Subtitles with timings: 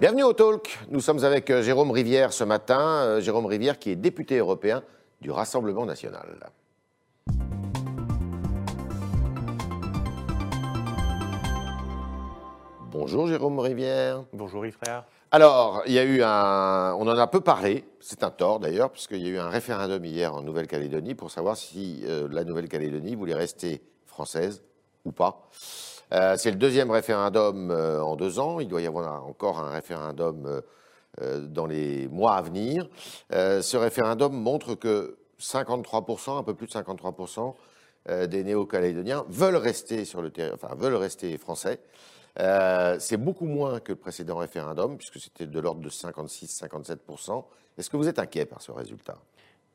[0.00, 0.78] Bienvenue au Talk.
[0.88, 2.80] Nous sommes avec euh, Jérôme Rivière ce matin.
[2.80, 4.82] Euh, Jérôme Rivière qui est député européen
[5.20, 6.50] du Rassemblement national.
[12.90, 14.24] Bonjour Jérôme Rivière.
[14.32, 15.04] Bonjour Yves Frère.
[15.30, 16.94] Alors, il y a eu un.
[16.98, 20.04] On en a peu parlé, c'est un tort d'ailleurs, puisqu'il y a eu un référendum
[20.04, 24.62] hier en Nouvelle-Calédonie pour savoir si euh, la Nouvelle-Calédonie voulait rester française
[25.04, 25.48] ou pas.
[26.12, 28.60] Euh, c'est le deuxième référendum euh, en deux ans.
[28.60, 30.62] Il doit y avoir encore un référendum
[31.20, 32.88] euh, dans les mois à venir.
[33.30, 37.54] Ce référendum montre que 53%, un peu plus de 53%
[38.08, 41.80] euh, des néo-calédoniens veulent rester sur le terrain, enfin veulent rester français.
[42.98, 47.44] C'est beaucoup moins que le précédent référendum, puisque c'était de l'ordre de 56-57%.
[47.76, 49.18] Est-ce que vous êtes inquiet par ce résultat?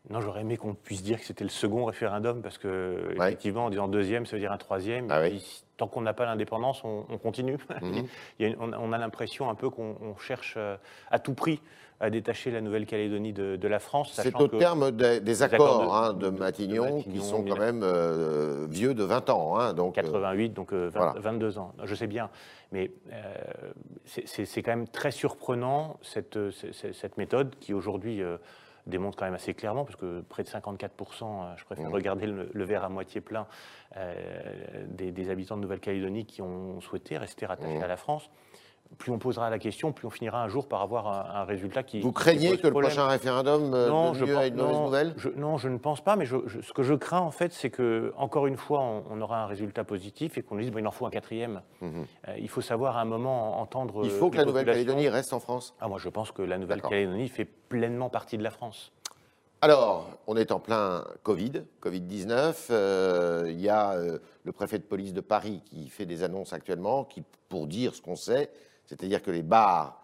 [0.09, 3.27] Non, j'aurais aimé qu'on puisse dire que c'était le second référendum, parce que, Ouais.
[3.27, 5.07] effectivement, en disant deuxième, ça veut dire un troisième.
[5.11, 5.63] Ah oui.
[5.77, 7.57] Tant qu'on n'a pas l'indépendance, on, on continue.
[7.81, 8.07] Mhm.
[8.39, 10.75] Il y a une- on, on a l'impression un peu qu'on on cherche euh,
[11.11, 11.61] à tout prix
[11.99, 14.11] à détacher la Nouvelle-Calédonie de, de la France.
[14.13, 17.19] C'est au que- terme des, des accords accords, de- hein, de, de- de Matignon, qui
[17.21, 19.57] sont quand même euh, vieux de 20 ans.
[19.57, 21.19] hein, donc, euh, 88, donc euh, 20 voilà.
[21.19, 21.73] 22 ans.
[21.85, 22.29] Je sais bien,
[22.71, 23.33] mais euh,
[24.05, 24.25] c'est-
[24.61, 26.37] quand même très surprenant cette,
[27.17, 28.21] méthode qui aujourd'hui
[28.87, 31.93] démontre quand même assez clairement, parce que près de 54%, euh, je préfère Mhm.
[31.93, 33.45] regarder le, le verre à moitié plein,
[33.97, 37.83] euh, des, des habitants de Nouvelle-Calédonie qui ont souhaité rester rattachés Mhm.
[37.83, 38.29] à la France.
[38.97, 41.83] Plus on posera la question, plus on finira un jour par avoir un, un résultat
[41.83, 41.99] qui.
[41.99, 44.75] vous craignez que le prochain référendum euh, Non, donne je lieu pense- à une mauvaise
[44.75, 47.19] non, nouvelle je- non, je ne pense pas, mais je- je- ce que je crains
[47.19, 50.55] en fait, c'est que encore une fois, on, on aura un résultat positif et qu'on
[50.55, 51.61] nous dise bon, il en faut un quatrième.
[51.81, 52.05] Mhm.
[52.29, 54.01] Euh, il faut savoir à un moment entendre.
[54.05, 56.41] Il faut euh, que la les Nouvelle-Calédonie reste en France Ah, moi, je pense que
[56.41, 58.91] la Nouvelle-Calédonie fait pleinement partie de la France.
[59.61, 62.67] Alors, on est en plein Covid, Covid-19.
[62.69, 66.53] euh, il y a euh, le préfet de police de Paris qui fait des annonces
[66.53, 68.49] actuellement qui, pour dire ce qu'on sait,
[68.87, 70.01] c'est-à-dire que les bars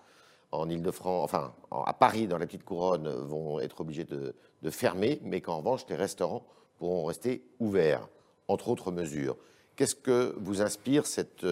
[0.52, 4.70] en Ile-de-France, enfin en- à Paris, dans la petite couronne, vont être obligés de, de
[4.70, 6.46] fermer, mais qu'en revanche, les restaurants
[6.78, 8.08] pourront rester ouverts,
[8.48, 9.36] entre autres mesures.
[9.76, 11.46] Qu'est-ce que vous inspire cette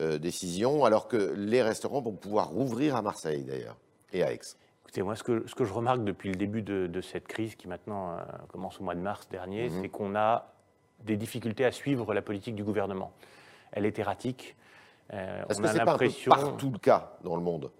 [0.00, 3.76] euh, décision, alors que les restaurants vont pouvoir rouvrir à Marseille, d'ailleurs,
[4.12, 4.40] et à Aix?
[4.82, 7.54] Écoutez, moi, ce que, ce que je remarque depuis le début de, de cette crise
[7.54, 9.82] qui maintenant euh, commence au mois de mars dernier, Mhm.
[9.82, 10.52] c'est qu'on a
[11.04, 13.12] des difficultés à suivre la politique du gouvernement.
[13.72, 14.56] Elle est erratique.
[15.14, 16.30] Euh, Est-ce que c'est pas un peu l'impression.
[16.32, 17.70] partout le cas dans le monde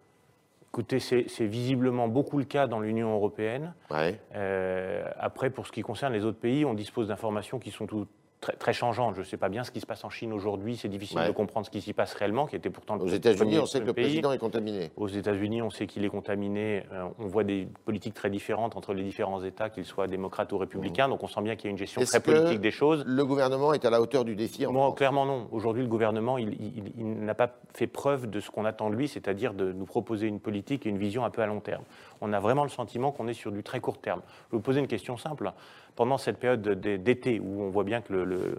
[0.69, 3.75] Écoutez, c'est c'est visiblement beaucoup le cas dans l'Union européenne.
[3.91, 4.19] ouais.
[4.35, 8.07] Euh, après, pour ce qui concerne les autres pays, on dispose d'informations qui sont tout-
[8.43, 9.15] très, très changeantes.
[9.15, 10.77] Je ne sais pas bien ce qui se passe en Chine aujourd'hui.
[10.77, 11.29] C'est difficile Ouais.
[11.29, 13.81] de comprendre ce qui s'y passe réellement, qui était pourtant le Aux États-Unis, on sait
[13.81, 14.05] que le pays.
[14.05, 14.91] président est contaminé.
[14.97, 16.83] Aux États-Unis, on sait qu'il est contaminé.
[16.93, 20.59] Euh, on voit des politiques très différentes entre les différents États, qu'ils soient démocrates ou
[20.59, 21.09] républicains.
[21.09, 22.05] Donc on sent bien qu'il y a une gestion Mmh.
[22.05, 23.05] Très que politique des choses.
[23.07, 24.99] Le gouvernement est à la hauteur du défi en Moi, France?
[24.99, 25.49] clairement non.
[25.53, 28.97] Aujourd'hui, le gouvernement, il, il- il n'a pas fait preuve de ce qu'on attend de
[28.97, 31.85] lui, c'est-à-dire de nous proposer une politique et une vision un peu à long terme.
[32.25, 34.21] On a vraiment le sentiment qu'on est sur du très court terme.
[34.27, 35.53] Je vais vous poser une question simple.
[35.97, 38.57] Pendant cette période d'été où on voit bien que le-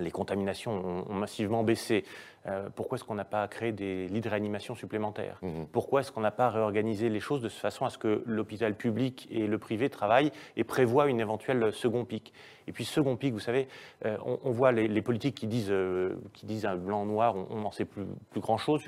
[0.00, 2.04] les contaminations ont, ont massivement baissé,
[2.46, 5.66] euh, pourquoi est-ce qu'on n'a pas créé des lits de réanimation supplémentaires Mhm.
[5.72, 9.28] Pourquoi est-ce qu'on n'a pas réorganisé les choses de façon à ce que l'hôpital public
[9.30, 12.32] et le privé travaillent et prévoient une éventuelle second pic?
[12.66, 13.68] Et puis second pic, vous savez,
[14.06, 17.60] euh, on, on voit les, les politiques qui disent, euh, qui disent un blanc-noir, on
[17.60, 18.82] n'en sait plus, plus grand-chose.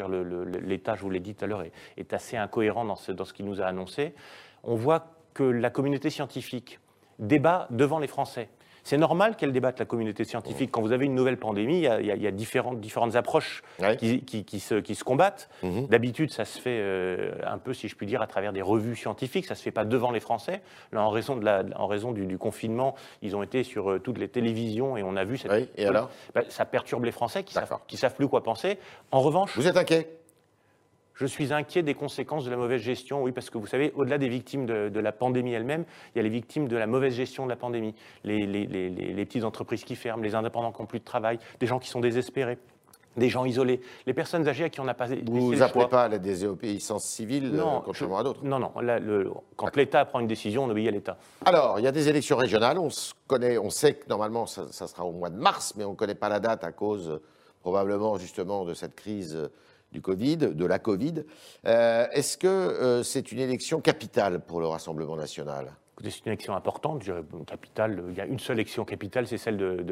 [0.63, 3.25] L'État, je vous l'ai dit tout à l'heure, est, est assez incohérent dans ce, dans
[3.25, 4.15] ce qu'il nous a annoncé.
[4.65, 6.79] On voit que la communauté scientifique
[7.19, 8.49] débat devant les Français.
[8.85, 10.71] C'est normal qu'elle débatte, la communauté scientifique.
[10.73, 13.97] Quand vous avez une nouvelle pandémie, il y a, il y différentes, différentes approches Ouais.
[13.97, 15.49] qui, qui- qui se, qui se combattent.
[15.63, 15.87] Mhm.
[15.87, 18.97] D'habitude, ça se fait euh, un peu, si je puis dire, à travers des revues
[18.97, 19.47] scientifiques.
[19.47, 20.63] Ça se fait pas devant les Français.
[20.91, 23.99] Là, en raison, de la, en raison du, du confinement, ils ont été sur euh,
[24.01, 25.53] toutes les télévisions et on a vu cette.
[25.53, 26.11] Oui, et alors?
[26.35, 27.87] Ben, Ça perturbe les Français qui savent, D'accord.
[27.87, 28.79] qui savent plus quoi penser.
[29.13, 30.09] En revanche, Vous êtes inquiet?
[31.23, 34.19] Je suis inquiet des conséquences de la mauvaise gestion, oui, parce que vous savez, au-delà
[34.19, 35.85] des victimes de, de la pandémie elle-même,
[36.15, 37.95] il y a les victimes de la mauvaise gestion de la pandémie.
[38.25, 41.05] Les, les- les- les- les petites entreprises qui ferment, les indépendants qui n'ont plus de
[41.05, 42.59] travail, des gens qui sont désespérés,
[43.17, 45.89] des gens isolés, les personnes âgées à qui on n'a pas Vous n'appelez choix.
[45.89, 48.73] pas à la désobéissance civile euh, contrairement à d'autres Non, non.
[48.81, 51.19] là, le- quand l'État prend une décision, on obéit à l'État.
[51.45, 52.79] Alors, il y a des élections régionales.
[52.81, 55.85] On, se connaît, on sait que normalement, ça, ça sera au mois de mars, mais
[55.85, 57.21] on ne connaît pas la date à cause
[57.61, 59.49] probablement justement de cette crise
[59.93, 61.25] du Covid, de la Covid.
[61.67, 65.73] Euh, Est-ce que euh, c'est une élection capitale pour le Rassemblement national?
[66.03, 68.03] C'est une élection importante, je dirais, capitale.
[68.09, 69.85] Il y a une seule élection capitale, c'est celle de,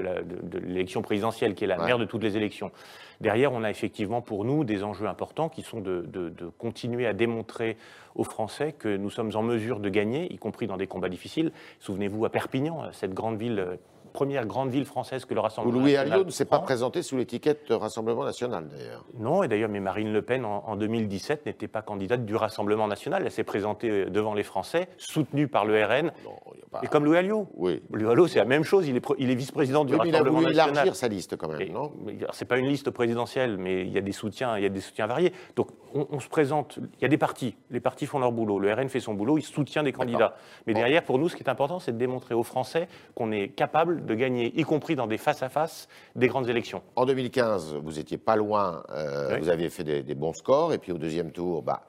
[0.67, 1.85] l'élection présidentielle, qui est la Ouais.
[1.87, 2.73] mère de toutes les élections.
[3.21, 7.07] Derrière, on a effectivement pour nous des enjeux importants qui sont de, de- de continuer
[7.07, 7.77] à démontrer
[8.17, 11.53] aux Français que nous sommes en mesure de gagner, y compris dans des combats difficiles.
[11.79, 13.79] Souvenez-vous à Perpignan, cette grande ville
[14.11, 16.13] première grande ville française que le Rassemblement Louis national.
[16.13, 19.05] Alliot ne s'est pas présenté sous l'étiquette Rassemblement national, d'ailleurs.
[19.19, 22.87] Non, et d'ailleurs, mais Marine Le Pen, en, en 2017, n'était pas candidate du Rassemblement
[22.89, 23.23] national.
[23.25, 26.13] Elle s'est présentée euh, devant les Français, soutenue par le RN, Non,
[26.55, 27.49] il y a pas- et comme Louis Alliot.
[27.55, 27.83] Oui.
[27.93, 30.09] Louis Alliot, c'est la même chose, il est, pro- il est vice-président du Oui, mais
[30.09, 30.75] il a Rassemblement voulu national.
[30.75, 31.93] élargir sa liste, quand même, Et- non?
[32.33, 34.81] C'est pas une liste présidentielle, mais il y a des soutiens, il y a des
[34.81, 35.33] soutiens variés.
[35.57, 38.59] Donc on, on se présente, il y a des partis, les partis font leur boulot,
[38.59, 40.37] le RN fait son boulot, il soutient des candidats.
[40.67, 40.81] Mais Bon.
[40.81, 44.00] derrière, pour nous, ce qui est important, c'est de démontrer aux Français qu'on est capable
[44.07, 46.83] de gagner, y compris dans des face-à-face, des grandes élections.
[46.97, 49.41] En 2015, vous étiez pas loin, euh, Oui.
[49.41, 51.83] vous aviez fait des, des bons scores, et puis au deuxième tour, bah,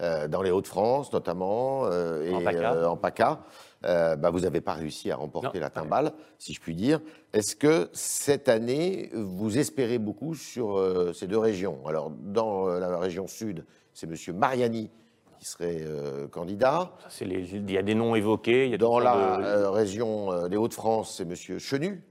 [0.00, 2.90] euh, dans les Hauts-de-France notamment, euh, et En PACA.
[2.90, 3.40] en PACA,
[3.82, 5.64] bah, vous n'avez pas réussi à remporter Non.
[5.64, 7.00] la timbale, si je puis dire.
[7.32, 10.82] Est-ce que cette année, vous espérez beaucoup sur
[11.14, 11.78] ces deux régions?
[11.86, 13.64] Alors, dans la région sud,
[13.94, 14.36] c'est M.
[14.36, 14.90] Mariani
[15.38, 16.90] qui serait euh, candidat.
[17.02, 18.64] Ça, c'est les- il y a des noms évoqués.
[18.66, 21.58] Il y a Dans la de- euh, région euh, des Hauts-de-France, c'est M.
[21.58, 22.02] Chenu.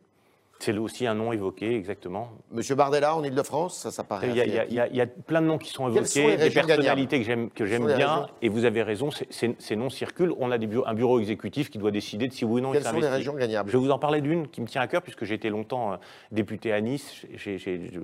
[0.59, 2.29] C'est aussi un nom évoqué, exactement.
[2.55, 2.61] M.
[2.75, 4.71] Bardella en Ile-de-France, ça, ça paraît Il y, a, assez il y a- acquis.
[4.71, 7.25] il y a- il y a plein de noms qui sont évoqués, des personnalités que
[7.25, 10.33] j'aime que bien, et vous avez raison, ces noms circulent.
[10.39, 12.71] On a des bureaux- un bureau exécutif qui doit décider de si oui ou non
[12.71, 14.81] Quelles il sont les régions gagnables Je vais vous en parler d'une qui me tient
[14.81, 15.97] à cœur, puisque j'ai été longtemps euh,
[16.31, 17.25] député à Nice.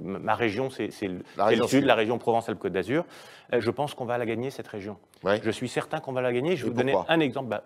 [0.04, 3.06] Ma région, c'est le, sud, la région Provence-Alpes-Côte d'Azur.
[3.54, 4.98] Euh, je pense qu'on va la gagner, cette région.
[5.24, 5.40] Ouais.
[5.44, 6.56] Je suis certain qu'on va la gagner.
[6.58, 7.64] Je vais vous donner un exemple, bah,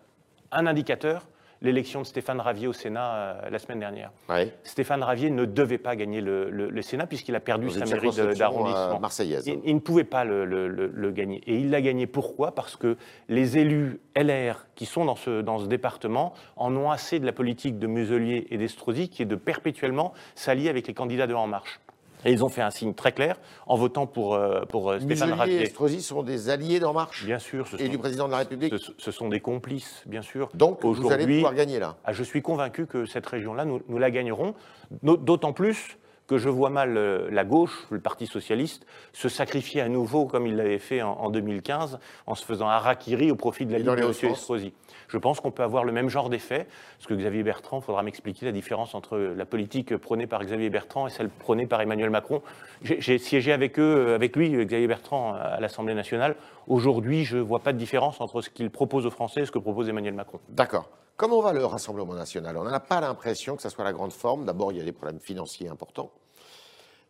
[0.52, 1.24] un indicateur,
[1.66, 4.12] l'élection de Stéphane Ravier au Sénat euh, la semaine dernière.
[4.30, 4.54] Ouais.
[4.64, 8.10] Stéphane Ravier ne devait pas gagner le, le- le Sénat puisqu'il a perdu sa mairie
[8.38, 8.96] d'arrondissement.
[8.96, 9.46] euh, marseillaise.
[9.48, 11.42] Il, il ne pouvait pas le gagner.
[11.48, 12.54] Et il l'a gagné pourquoi?
[12.56, 12.98] Parce que
[13.28, 17.32] les élus LR qui sont dans ce, dans ce département en ont assez de la
[17.34, 21.48] politique de Muselier et d'Estrosi qui est de perpétuellement s'allier avec les candidats de En
[21.48, 21.80] Marche.
[22.26, 23.38] Et ils ont fait un signe très clair
[23.68, 25.62] en votant pour, euh, pour euh, Stéphane Muselier et.
[25.62, 28.40] Estrosi sont des alliés d'En Marche Bien sûr, ce et sont, du président de la
[28.40, 28.78] République.
[28.78, 30.50] ce- ce sont des complices, bien sûr.
[30.56, 31.96] Donc, vous allez pouvoir gagner là.
[32.04, 34.56] ah, je suis convaincu que cette région-là, nous, nous la gagnerons,
[35.04, 39.90] d'autant plus que je vois mal euh, la gauche, le Parti socialiste, se sacrifier à
[39.90, 43.72] nouveau, comme il l'avait fait en, en 2015, en se faisant harakiri au profit de
[43.74, 44.32] la Ligue de M.
[44.32, 44.74] Estrosi.
[45.08, 46.68] Je pense qu'on peut avoir le même genre d'effet,
[46.98, 50.70] parce que Xavier Bertrand, il faudra m'expliquer la différence entre la politique prônée par Xavier
[50.70, 52.42] Bertrand et celle prônée par Emmanuel Macron.
[52.82, 56.36] J'ai siégé avec eux, euh, avec lui, Xavier Bertrand, à l'Assemblée nationale.
[56.68, 59.52] Aujourd'hui, je ne vois pas de différence entre ce qu'il propose aux Français et ce
[59.52, 60.40] que propose Emmanuel Macron.
[60.50, 60.90] D'accord.
[61.18, 62.58] Comment va le Rassemblement national?
[62.58, 64.44] On n'a pas l'impression que ça soit la grande forme.
[64.46, 66.12] D'abord, il y a des problèmes financiers importants.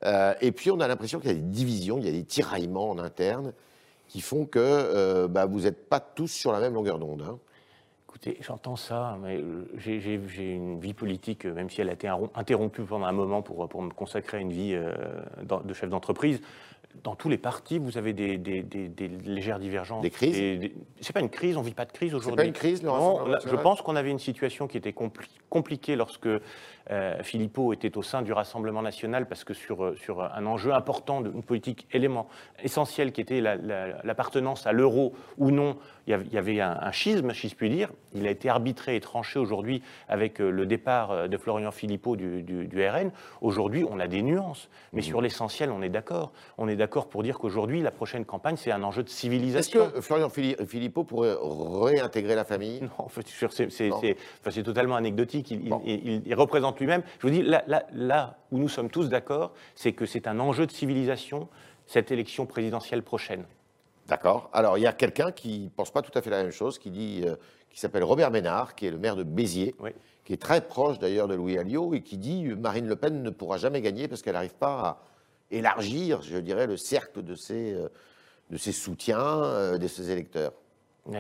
[0.04, 2.24] Euh, et puis, on a l'impression qu'il y a des divisions, il y a des
[2.24, 3.54] tiraillements en interne
[4.08, 7.24] qui font que euh, bah, vous n'êtes pas tous sur la même longueur d'onde.
[7.28, 7.40] hein.
[8.16, 12.08] Écoutez, j'entends ça, mais euh, j'ai- une vie politique, euh, même si elle a été
[12.08, 14.94] interrom- interrompue pendant un moment pour, pour me consacrer à une vie euh,
[15.66, 16.40] de chef d'entreprise.
[17.04, 20.02] Dans tous les partis, vous avez des, des- des- des légères divergences.
[20.02, 20.72] Des crises
[21.02, 22.38] C'est pas une crise, on vit pas de crise aujourd'hui.
[22.38, 25.28] pas une crise, le Non, là, Je pense qu'on avait une situation qui était compli-
[25.50, 26.30] compliquée lorsque
[26.92, 30.74] euh, Philippot était au sein du Rassemblement national, parce que sur, euh, sur un enjeu
[30.74, 32.28] important, de- une politique élément
[32.64, 35.78] essentiel qui était la- la- l'appartenance à l'euro ou non,
[36.08, 37.90] il y avait, il y avait un, un schisme, si je puis dire.
[38.14, 42.16] Il a été arbitré et tranché aujourd'hui avec euh, le départ euh, de Florian Philippot
[42.16, 43.12] du, du- du RN.
[43.42, 46.32] Aujourd'hui, on a des nuances, mais sur l'essentiel, on est d'accord.
[46.60, 49.90] On est d'accord pour dire qu'aujourd'hui, la prochaine campagne, c'est un enjeu de Est-ce civilisation.
[49.90, 52.82] que Florian Phili- Philippot pourrait réintégrer la famille?
[53.00, 53.90] Non, c'est
[54.46, 55.52] enfin, totalement anecdotique.
[55.52, 55.82] Il, il- Bon.
[55.86, 57.04] il- il représente lui-même.
[57.20, 60.40] Je vous dis, là, là- là où nous sommes tous d'accord, c'est que c'est un
[60.40, 61.48] enjeu de civilisation,
[61.86, 63.46] cette élection présidentielle prochaine.
[64.08, 64.50] D'accord.
[64.54, 66.78] Alors, il y a quelqu'un qui ne pense pas tout à fait la même chose,
[66.78, 67.36] qui dit, euh,
[67.70, 69.90] qui s'appelle Robert Ménard, qui est le maire de Béziers, Oui.
[70.24, 73.24] qui est très proche d'ailleurs de Louis Alliot, et qui dit euh, Marine Le Pen
[73.24, 74.98] ne pourra jamais gagner parce qu'elle n'arrive pas à
[75.52, 77.90] élargir, je dirais, le cercle de ses, euh,
[78.52, 80.54] de ses soutiens, de ses électeurs.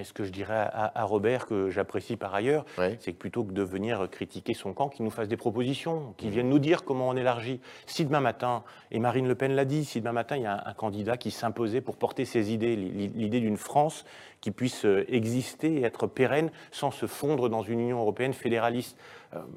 [0.03, 2.65] Ce que je dirais à, à Robert, que j'apprécie par ailleurs,
[2.99, 6.31] c'est que plutôt que de venir critiquer son camp, qu'il nous fasse des propositions, qu'il
[6.31, 7.59] vienne nous dire comment on élargit.
[7.85, 10.53] Si demain matin, et Marine Le Pen l'a dit, si demain matin il y a
[10.65, 14.05] un, un candidat qui s'imposait pour porter ses idées, l'i- l'idée d'une France
[14.41, 18.97] qui puisse euh, exister et être pérenne sans se fondre dans une Union européenne fédéraliste,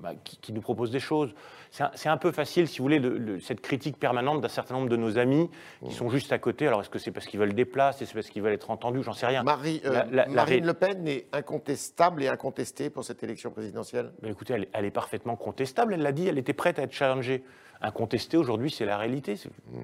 [0.01, 1.35] bah, qui, qui nous propose des choses.
[1.71, 4.89] C'est un, peu facile, si vous voulez, de- de- cette critique permanente d'un certain nombre
[4.89, 5.51] de nos amis
[5.87, 6.67] qui sont juste à côté.
[6.67, 9.03] Alors est-ce que c'est parce qu'ils veulent des places, est-ce parce qu'ils veulent être entendus,
[9.03, 9.43] j'en sais rien.
[9.43, 13.51] Marie, euh, La- la- la Marine Le Pen est incontestable et incontestée pour cette élection
[13.51, 16.83] présidentielle Ben, écoutez, elle, elle est parfaitement contestable, elle l'a dit, elle était prête à
[16.83, 17.45] être challengée.
[17.83, 19.35] Incontestée aujourd'hui, c'est la réalité.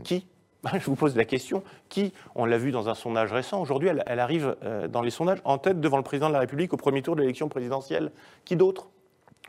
[0.02, 0.26] Qui?
[0.72, 1.62] Je vous pose la question.
[1.90, 2.14] Qui?
[2.34, 3.60] On l'a vu dans un sondage récent.
[3.60, 6.40] Aujourd'hui, elle, elle arrive euh, dans les sondages en tête devant le président de la
[6.40, 8.10] République au premier tour de l'élection présidentielle.
[8.46, 8.88] Qui d'autre?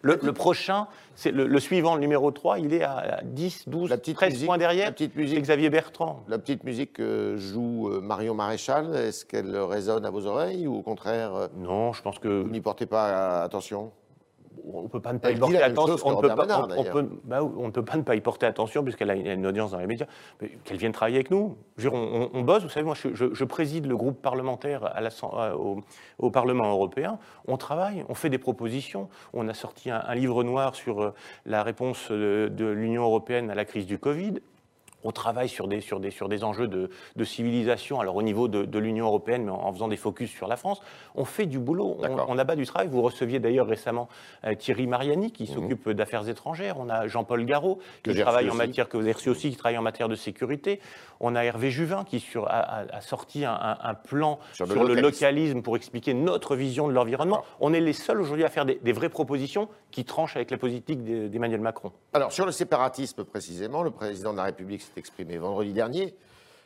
[0.01, 3.63] Le, le prochain, c'est le, le suivant, le numéro 3, il est à, à 10,
[3.67, 4.85] 12, La petite 13 musique- points derrière.
[4.85, 5.41] la petite musique.
[5.41, 6.23] Xavier Bertrand.
[6.27, 10.75] La petite musique que joue euh, Marion Maréchal, est-ce qu'elle résonne à vos oreilles ou
[10.75, 13.07] au contraire, euh, Non, je pense que vous n'y portez pas
[13.41, 13.91] euh, attention?
[14.71, 15.97] On ne peut pas ne pas y porter attention.
[16.05, 16.63] On, peut pas,
[17.41, 19.88] on, ne peut pas ne pas y porter attention puisqu'elle a une audience dans les
[19.88, 20.07] médias.
[20.63, 21.57] Qu'elle vienne travailler avec nous.
[21.91, 25.09] on, bosse, vous savez, moi je, préside le groupe parlementaire à la,
[25.57, 27.19] au, Parlement européen.
[27.47, 29.09] On travaille, on fait des propositions.
[29.33, 31.13] On a sorti un, livre noir sur euh,
[31.45, 34.35] la réponse de, de l'Union européenne à la crise du Covid
[35.05, 36.89] on travaille sur des, sur des, sur des enjeux de,
[37.24, 40.81] civilisation, alors au niveau de, l'Union européenne, mais en, faisant des focus sur la France.
[41.13, 41.97] On fait du boulot,
[42.27, 42.88] on, abat du travail.
[42.88, 44.09] Vous receviez d'ailleurs récemment
[44.45, 45.50] euh, Thierry Mariani, qui mhm.
[45.50, 46.77] s'occupe d'affaires étrangères.
[46.79, 49.77] On a Jean-Paul Garot, qui travaille en matière, que vous avez reçu aussi, qui travaille
[49.77, 50.81] en matière de sécurité.
[51.19, 55.62] On a Hervé Juvin, qui sur, a, sorti un, plan sur, le, localisme.
[55.62, 57.43] pour expliquer notre vision de l'environnement.
[57.59, 60.57] On est les seuls aujourd'hui à faire des, des vraies propositions qui tranchent avec la
[60.57, 61.91] politique d'Emmanuel Macron.
[62.13, 66.15] Alors, sur le séparatisme précisément, le président de la République exprimé vendredi dernier,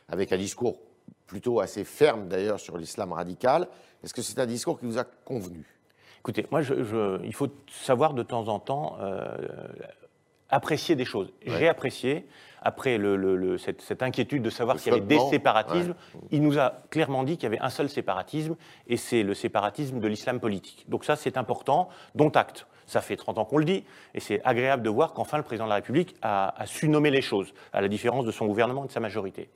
[0.08, 0.80] avec un discours
[1.28, 3.68] plutôt assez ferme d'ailleurs sur l'islam radical.
[4.04, 5.66] Est-ce que c'est un discours qui vous a convenu?
[6.20, 9.38] Écoutez, moi, je, il faut savoir de temps en temps euh,
[10.50, 11.32] apprécier des choses.
[11.46, 12.26] J'ai apprécié,
[12.62, 15.96] après le, cette, inquiétude de savoir s'il y avait des séparatismes,
[16.32, 18.56] il nous a clairement dit qu'il y avait un seul séparatisme,
[18.88, 20.86] et c'est le séparatisme de l'islam politique.
[20.90, 22.66] Donc ça, c'est important, dont acte.
[22.90, 23.84] Ça fait 30 ans qu'on le dit,
[24.16, 27.22] et c'est agréable de voir qu'enfin le président de la République a, su nommer les
[27.22, 29.48] choses, à la différence de son gouvernement et de sa majorité.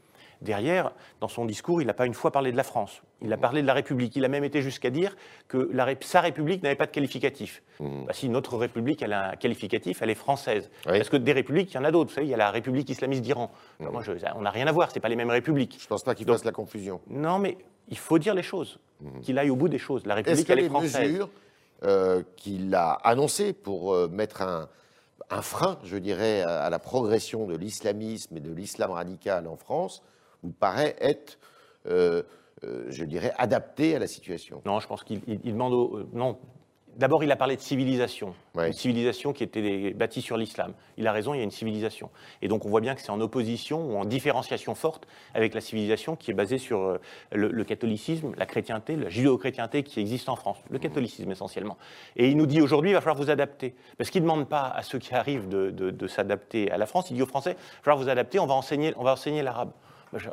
[0.42, 3.02] Derrière, dans son discours, il n'a pas une fois parlé de la France.
[3.22, 4.16] Il a parlé de la République.
[4.18, 5.16] Il a même été jusqu'à dire
[5.48, 5.72] que
[6.02, 7.64] sa République n'avait pas de qualificatif.
[7.80, 8.06] Mmh.
[8.06, 10.70] Bah, si notre République elle a un qualificatif, elle est française.
[10.84, 12.10] Parce que des républiques, il y en a d'autres.
[12.10, 13.52] Vous savez, il y a la République islamiste d'Iran.
[13.80, 13.88] Mmh.
[14.36, 14.92] on n'a rien à voir.
[14.92, 15.78] C'est pas les mêmes républiques.
[15.80, 17.00] Je ne pense pas qu'il fasse la confusion.
[17.08, 18.80] Non, mais il faut dire les choses.
[19.00, 19.20] Mmh.
[19.22, 20.06] Qu'il aille au bout des choses.
[20.06, 21.26] La République, elle est française.
[21.86, 24.70] Euh, qu'il a annoncé pour euh, mettre un,
[25.42, 30.02] frein, je dirais, à, la progression de l'islamisme et de l'islam radical en France,
[30.44, 31.40] vous paraît être,
[31.88, 32.24] euh,
[32.62, 36.08] je dirais, adapté à la situation Non, je pense qu'il demande.
[36.14, 36.38] non,
[36.98, 40.74] D'abord, il a parlé de civilisation, une civilisation qui était bâtie sur l'islam.
[40.98, 42.12] Il a raison, il y a une civilisation.
[42.42, 45.62] Et donc, on voit bien que c'est en opposition ou en différenciation forte avec la
[45.62, 46.98] civilisation qui est basée sur euh,
[47.32, 51.78] le, catholicisme, la chrétienté, la judéo-chrétienté qui existe en France, le catholicisme essentiellement.
[52.16, 53.74] Et il nous dit aujourd'hui, il va falloir vous adapter.
[53.98, 57.16] Parce qu'il ne demande pas à ceux qui arrivent de, s'adapter à la France, il
[57.16, 59.72] dit aux Français, il va falloir vous adapter, on va enseigner, on va enseigner l'arabe.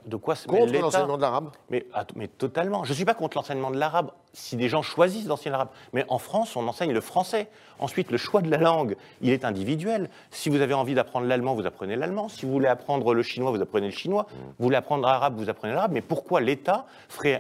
[0.07, 2.85] De quoi se Contre l'enseignement de l'arabe mais, mais totalement.
[2.85, 5.71] Je ne suis pas contre l'enseignement de l'arabe si des gens choisissent d'enseigner l'arabe.
[5.93, 7.49] Mais en France, on enseigne le français.
[7.79, 10.11] Ensuite, le choix de la langue, il est individuel.
[10.31, 12.29] Si vous avez envie d'apprendre l'allemand, vous apprenez l'allemand.
[12.29, 14.23] Si vous voulez apprendre le chinois, vous apprenez le chinois.
[14.23, 14.37] Mm.
[14.59, 15.93] Vous voulez apprendre l'arabe, vous apprenez l'arabe.
[15.93, 16.87] Mais pourquoi l'État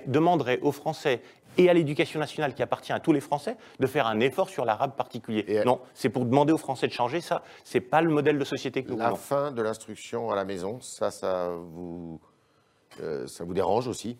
[0.06, 1.22] demanderait aux Français
[1.58, 4.64] et à l'éducation nationale qui appartient à tous les Français de faire un effort sur
[4.64, 5.62] l'arabe particulier?
[5.64, 7.42] Non, c'est pour demander aux Français de changer ça.
[7.64, 10.80] C'est pas le modèle de société que nous La fin de l'instruction à la maison,
[10.80, 12.20] ça, ça vous
[13.02, 14.16] euh, ça vous dérange aussi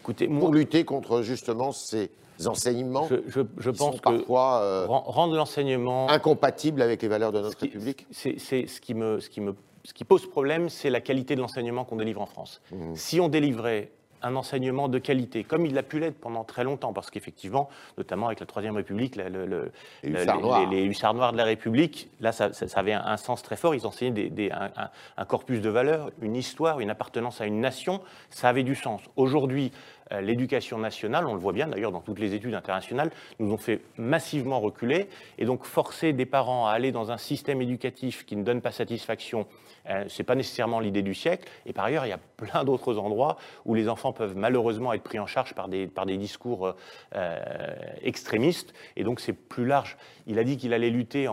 [0.00, 2.10] Écoutez, Pour lutter contre justement ces
[2.46, 8.06] enseignements je, pense que parfois euh, rendre l'enseignement incompatible avec les valeurs de notre République.
[8.10, 11.40] C'est ce qui me, ce qui me ce qui pose problème, c'est la qualité de
[11.40, 12.60] l'enseignement qu'on délivre en France.
[12.72, 12.94] Mmh.
[12.94, 13.90] Si on délivrait
[14.22, 18.26] un enseignement de qualité, comme il a pu l'être pendant très longtemps, parce qu'effectivement, notamment
[18.26, 19.70] avec la Troisième République, le,
[20.02, 23.74] les, hussards noirs de la République, là, ça, avait un, sens très fort.
[23.74, 28.00] Ils enseignaient des, un, corpus de valeurs, une histoire, une appartenance à une nation.
[28.30, 29.02] Ça avait du sens.
[29.16, 29.72] Aujourd'hui,
[30.20, 33.80] l'éducation nationale, on le voit bien d'ailleurs dans toutes les études internationales, nous ont fait
[33.96, 35.08] massivement reculer.
[35.38, 38.72] Et donc, forcer des parents à aller dans un système éducatif qui ne donne pas
[38.72, 39.46] satisfaction
[39.88, 41.48] euh, ce n'est pas nécessairement l'idée du siècle.
[41.66, 45.02] Et par ailleurs, il y a plein d'autres endroits où les enfants peuvent malheureusement être
[45.02, 46.74] pris en charge par des, par des discours
[47.14, 48.74] euh, extrémistes.
[48.96, 49.96] Et donc, c'est plus large.
[50.26, 51.28] Il a dit qu'il allait lutter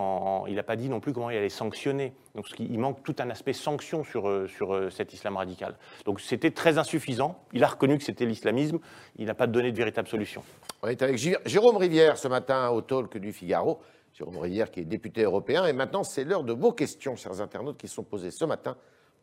[0.47, 2.13] Il n'a pas dit non plus comment il allait sanctionner.
[2.35, 5.75] Donc, il manque tout un aspect sanction sur, euh, sur cet islam radical.
[6.03, 7.39] Donc, c'était très insuffisant.
[7.53, 8.79] Il a reconnu que c'était l'islamisme.
[9.15, 10.43] Il n'a pas donné de véritable solution.
[10.83, 13.79] On est avec Jérôme Rivière ce matin au talk du Figaro.
[14.13, 15.65] Jérôme Rivière qui est député européen.
[15.65, 18.75] Et maintenant, c'est l'heure de vos questions, chers internautes, qui sont posées ce matin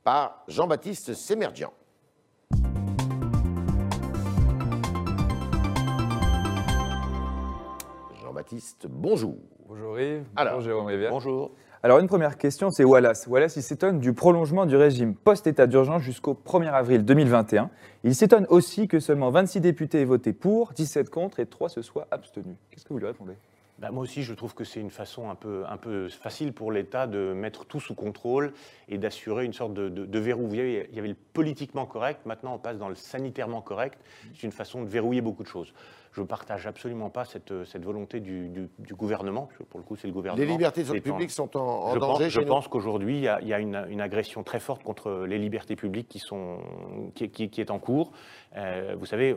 [0.02, 1.72] par Jean-Baptiste Sémerdian.
[8.22, 9.36] Jean-Baptiste, bonjour.
[9.72, 10.24] Bonjour Yves.
[10.36, 11.10] bonjour Jérôme Rivière.
[11.10, 11.50] Bonjour.
[11.82, 13.26] Alors une première question, c'est Wallace.
[13.26, 17.70] Wallace, il s'étonne du prolongement du régime post-état d'urgence jusqu'au 1er avril 2021.
[18.04, 21.80] Il s'étonne aussi que seulement 26 députés aient voté pour, 17 contre et 3 se
[21.80, 22.56] soient abstenus.
[22.70, 23.32] Qu'est-ce que vous lui répondez?
[23.78, 26.70] Bah, moi aussi, je trouve que c'est une façon un peu, un peu facile pour
[26.70, 28.52] l'État de mettre tout sous contrôle
[28.90, 30.42] et d'assurer une sorte de, de, verrou.
[30.42, 33.98] Vous voyez, il y avait le politiquement correct, maintenant on passe dans le sanitairement correct.
[34.34, 35.72] C'est une façon de verrouiller beaucoup de choses
[36.12, 40.06] je ne partage absolument pas cette, cette volonté du, du, gouvernement, pour le coup c'est
[40.06, 40.44] le gouvernement.
[40.44, 43.86] Les libertés publiques sont en, danger Je pense qu'aujourd'hui il y a, y a une,
[43.88, 46.58] une, agression très forte contre les libertés publiques qui, sont,
[47.14, 48.12] qui, qui, est en cours.
[48.56, 49.34] Euh, vous savez,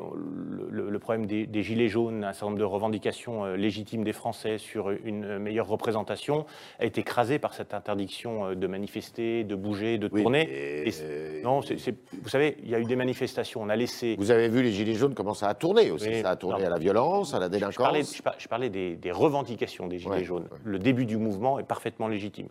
[0.69, 4.11] le, le problème des, des, gilets jaunes, un certain nombre de revendications euh, légitimes des
[4.11, 6.45] Français, sur une meilleure représentation,
[6.79, 10.41] a été écrasé par cette interdiction de manifester, de bouger, de tourner.
[10.41, 13.61] et- Et- non, vous savez, il y a eu des manifestations.
[13.61, 14.15] On a laissé.
[14.17, 16.09] Vous avez vu les Gilets jaunes comment ça a tourné aussi.
[16.09, 16.64] Oui, ça a tourné.
[16.65, 17.77] À la violence, à la Je délinquance.
[17.77, 20.43] parlais, je par- je parlais des, des revendications des Gilets Ouais, jaunes.
[20.51, 20.57] ouais.
[20.63, 22.47] Le début du mouvement est parfaitement légitime.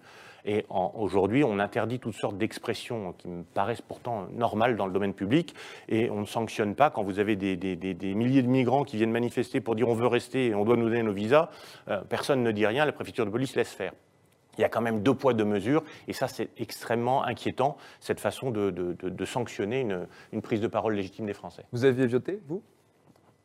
[0.47, 5.15] Et aujourd'hui, on interdit toutes sortes d'expressions qui me paraissent pourtant normales dans le domaine
[5.15, 5.55] public.
[5.89, 8.85] Et on ne sanctionne pas quand vous avez des, des- des- des milliers de migrants
[8.85, 11.49] qui viennent manifester pour dire on veut rester et on doit nous donner nos visas.
[11.89, 13.93] Euh, personne ne dit rien, la préfecture de police laisse faire.
[14.59, 18.21] Il y a quand même deux poids, deux mesures, et ça c'est extrêmement inquiétant, cette
[18.21, 21.65] façon de, de- de- de sanctionner une, une prise de parole légitime des Français.
[21.73, 22.63] Vous aviez voté, vous?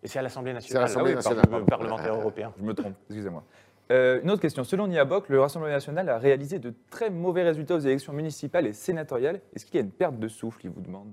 [0.03, 1.65] Et c'est à l'Assemblée C'est à nationale, l'Assemblée ah oui, nationale.
[1.65, 2.53] parlementaire européen.
[2.58, 3.44] Je me trompe, excusez-moi.
[3.91, 4.63] Euh, une autre question.
[4.63, 8.74] Selon Niaboc, le Rassemblement national a réalisé de très mauvais résultats aux élections municipales et
[8.74, 9.41] sénatoriales.
[9.56, 11.12] Est-ce qu'il y a une perte de souffle, il vous demande?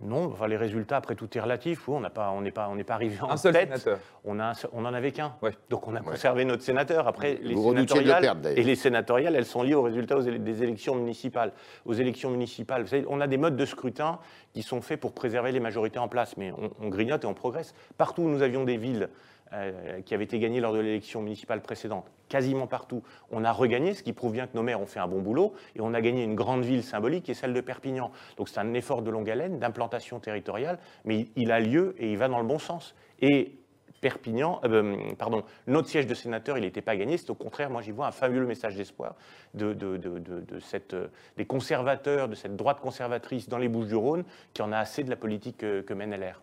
[0.00, 1.86] Non, enfin, les résultats, après tout est relatif.
[1.86, 3.68] Oui, on n'a pas, on n'est pas, on pas arrivé en Un seul tête.
[3.68, 3.98] sénateur.
[4.24, 5.34] On, a on en avait qu'un.
[5.42, 5.52] Ouais.
[5.68, 7.06] Donc on a conservé notre sénateur.
[7.06, 10.22] Après, les Vous le sénatoriales perdre, et les sénatoriales, elles sont liées aux résultats aux
[10.22, 11.52] éle- des élections municipales.
[11.84, 14.18] Aux élections municipales, vous savez, on a des modes de scrutin
[14.54, 17.34] qui sont faits pour préserver les majorités en place, mais on, on grignote et on
[17.34, 17.74] progresse.
[17.98, 19.08] Partout où nous avions des villes
[20.06, 24.02] qui avaient été gagnées lors de l'élection municipale précédente, quasiment partout, on a regagné, ce
[24.02, 26.24] qui prouve bien que nos maires ont fait un bon boulot, et on a gagné
[26.24, 28.10] une grande ville symbolique qui est celle de Perpignan.
[28.38, 32.16] Donc c'est un effort de longue haleine, d'implantation territoriale, mais il, a lieu et il
[32.18, 32.94] va dans le bon sens.
[33.20, 33.56] Et
[34.00, 37.18] Perpignan, euh, pardon, notre siège de sénateur, il n'était pas gagné.
[37.18, 39.14] C'est au contraire, moi j'y vois un fabuleux message d'espoir
[39.54, 41.06] de, de- de- de- de cette, euh,
[41.36, 45.16] des conservateurs, de cette droite conservatrice dans les Bouches-du-Rhône, qui en a assez de la
[45.16, 46.42] politique que, que mène LR.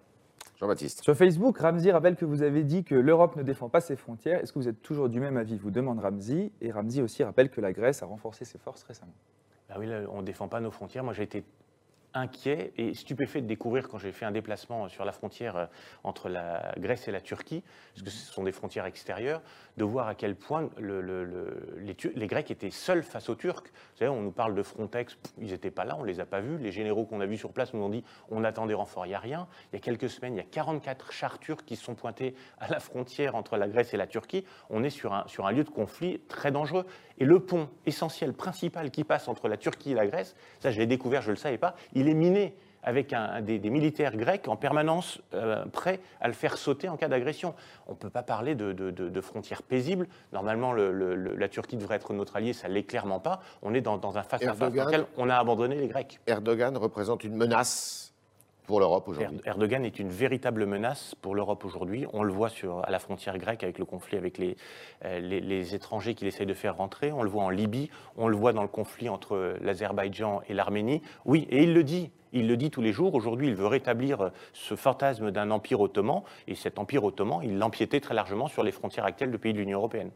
[0.59, 1.03] Jean-Baptiste.
[1.03, 4.41] Sur Facebook, Ramzi rappelle que vous avez dit que l'Europe ne défend pas ses frontières.
[4.41, 5.57] Est-ce que vous êtes toujours du même avis?
[5.57, 6.51] Vous demande Ramzi.
[6.59, 9.13] Et Ramzi aussi rappelle que la Grèce a renforcé ses forces récemment.
[9.69, 11.03] Ah oui, là, on ne défend pas nos frontières.
[11.05, 11.45] Moi, j'ai été
[12.13, 15.65] inquiet et stupéfait de découvrir quand j'ai fait un déplacement sur la frontière euh,
[16.03, 17.63] entre la Grèce et la Turquie,
[17.93, 19.41] parce que ce sont des frontières extérieures,
[19.77, 21.75] de voir à quel point le- le- le-
[22.15, 23.63] les, Grecs étaient seuls face aux Turcs.
[23.63, 26.25] Vous savez, on nous parle de Frontex, ils n'étaient pas là, on ne les a
[26.25, 26.57] pas vus.
[26.57, 29.09] Les généraux qu'on a vus sur place nous ont dit on attend des renforts, il
[29.09, 29.47] n'y a rien.
[29.71, 32.35] Il y a quelques semaines, il y a 44 chars turcs qui se sont pointés
[32.59, 34.45] à la frontière entre la Grèce et la Turquie.
[34.69, 36.85] On est sur un lieu de conflit très dangereux.
[37.19, 40.79] Et le pont essentiel, principal qui passe entre la Turquie et la Grèce, ça je
[40.79, 44.15] l'ai découvert, je ne le savais pas, il est miné avec un- des, des militaires
[44.15, 47.53] grecs en permanence euh, prêts à le faire sauter en cas d'agression.
[47.87, 50.07] On ne peut pas parler de, de- de- de frontières paisibles.
[50.31, 53.41] Normalement, le- le- le- la Turquie devrait être notre allié, ça ne l'est clairement pas.
[53.63, 54.85] On est dans, dans un face-à-face dans Erdogan.
[54.87, 56.21] lequel on a abandonné les Grecs.
[56.25, 58.13] Erdogan représente une menace
[58.69, 59.41] pour l'Europe Er- aujourd'hui.
[59.45, 62.05] Erdogan est une véritable menace pour l'Europe aujourd'hui.
[62.13, 64.57] On le voit sur, à la frontière grecque avec le conflit avec les,
[65.05, 67.11] euh, les, les étrangers qu'il essaye de faire rentrer.
[67.11, 67.89] On le voit en Libye.
[68.15, 71.01] On le voit dans le conflit entre l'Azerbaïdjan et l'Arménie.
[71.25, 72.11] Oui, et il le dit.
[72.31, 73.15] Il le dit tous les jours.
[73.15, 76.21] Aujourd'hui, il veut rétablir euh, ce fantasme d'un empire ottoman.
[76.47, 79.57] Et cet empire ottoman, il l'empiétait très largement sur les frontières actuelles de pays de
[79.57, 80.11] l'Union européenne.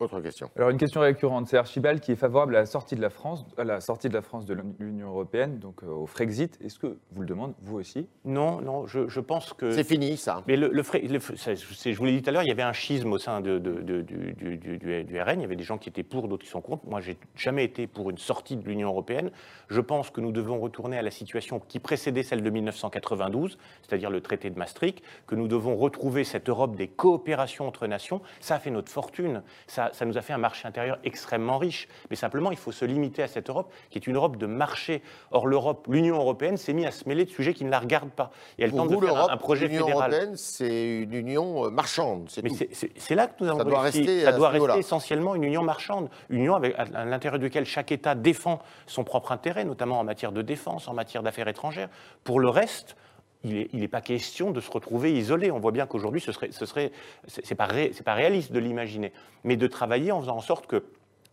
[0.00, 0.50] Autre question.
[0.56, 3.44] Alors une question récurrente, c'est Archibald qui est favorable à la sortie de la France,
[3.58, 6.58] à la sortie de la France de l'Union européenne, donc euh, au Frexit.
[6.64, 8.08] Est-ce que vous le demandez, vous aussi?
[8.24, 9.70] Non, non, je, je pense que...
[9.72, 10.42] C'est fini, ça.
[10.48, 12.50] Mais le, le le- ça, c'est- je vous l'ai dit tout à l'heure, il y
[12.52, 15.38] avait un schisme au sein de- de- de- du, du- du- du- du RN.
[15.38, 16.86] Il y avait des gens qui étaient pour, d'autres qui sont contre.
[16.86, 19.30] Moi, j'ai jamais été pour une sortie de l'Union européenne.
[19.68, 24.08] Je pense que nous devons retourner à la situation qui précédait celle de 1992, c'est-à-dire
[24.08, 28.22] le traité de Maastricht, que nous devons retrouver cette Europe des coopérations entre nations.
[28.40, 29.42] Ça a fait notre fortune.
[29.66, 31.88] Ça, ça nous a fait un marché intérieur extrêmement riche.
[32.10, 35.02] Mais simplement, il faut se limiter à cette Europe qui est une Europe de marché.
[35.30, 38.10] Or, l'Europe, l'Union européenne s'est mise à se mêler de sujets qui ne la regardent
[38.10, 38.30] pas.
[38.58, 40.10] Et elle Pour tente vous, de faire un- un projet l'Union fédéral.
[40.12, 43.80] européenne, c'est une union euh, marchande, c'est Mais c'est- là que nous avons Ça doit
[43.80, 43.98] réussi.
[43.98, 47.64] rester Ça doit rester essentiellement une union marchande, une union avec, à, à l'intérieur duquel
[47.64, 51.88] chaque État défend son propre intérêt, notamment en matière de défense, en matière d'affaires étrangères.
[52.24, 52.96] Pour le reste,
[53.44, 55.50] il n'est pas question de se retrouver isolé.
[55.50, 56.92] On voit bien qu'aujourd'hui, ce serait, ce serait,
[57.26, 59.12] c'est pas, réaliste de l'imaginer,
[59.44, 60.84] mais de travailler en faisant en sorte que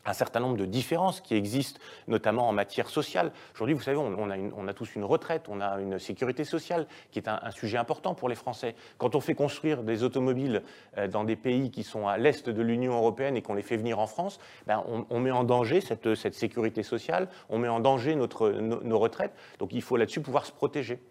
[0.06, 3.34] un certain nombre de différences qui existent, notamment en matière sociale.
[3.54, 7.28] Aujourd'hui, vous savez, on, a tous une retraite, on a une sécurité sociale, qui est
[7.28, 8.76] un, sujet important pour les Français.
[9.00, 10.63] Quand on fait construire des automobiles
[10.98, 13.76] euh, dans des pays qui sont à l'est de l'Union européenne et qu'on les fait
[13.76, 18.15] venir en France, ben, on, met en danger cette, sécurité sociale, on met en danger
[18.15, 19.34] notre, nos retraites.
[19.60, 21.02] Donc il faut là-dessus pouvoir se protéger.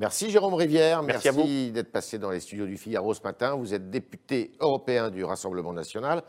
[0.00, 3.54] Merci Jérôme Rivière, Merci d'être passé dans les studios du Figaro ce matin.
[3.54, 6.22] Vous êtes député européen du Rassemblement national.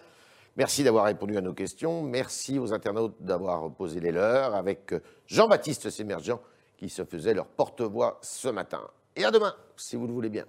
[0.58, 2.04] Merci d'avoir répondu à nos questions.
[2.04, 4.94] Merci aux internautes d'avoir posé les leurs avec
[5.26, 6.38] Jean-Baptiste Sémergent
[6.76, 8.82] qui se faisait leur porte-voix ce matin.
[9.16, 10.44] Et à demain, si vous le voulez bien.